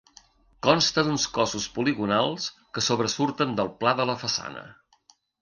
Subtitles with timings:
[0.67, 2.47] Consta d'uns cossos poligonals
[2.79, 4.67] que sobresurten del pla de la façana.